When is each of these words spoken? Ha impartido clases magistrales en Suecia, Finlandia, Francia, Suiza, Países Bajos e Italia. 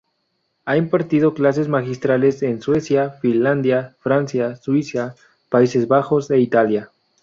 Ha 0.65 0.77
impartido 0.77 1.35
clases 1.35 1.67
magistrales 1.67 2.41
en 2.41 2.59
Suecia, 2.59 3.11
Finlandia, 3.11 3.95
Francia, 3.99 4.55
Suiza, 4.55 5.13
Países 5.47 5.87
Bajos 5.87 6.31
e 6.31 6.39
Italia. 6.39 6.89